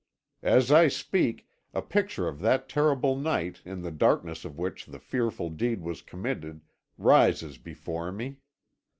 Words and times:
"As 0.41 0.71
I 0.71 0.87
speak, 0.87 1.47
a 1.75 1.81
picture 1.83 2.27
of 2.27 2.39
that 2.39 2.67
terrible 2.67 3.15
night, 3.15 3.61
in 3.63 3.83
the 3.83 3.91
darkness 3.91 4.43
of 4.43 4.57
which 4.57 4.87
the 4.87 4.97
fearful 4.97 5.51
deed 5.51 5.83
was 5.83 6.01
committed, 6.01 6.61
rises 6.97 7.59
before 7.59 8.11
me. 8.11 8.37